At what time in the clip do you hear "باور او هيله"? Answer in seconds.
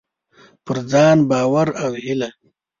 1.29-2.29